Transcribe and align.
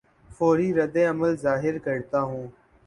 فوری 0.29 0.69
رد 0.73 0.95
عمل 1.09 1.35
ظاہر 1.37 1.77
کرتا 1.85 2.21
ہوں 2.21 2.47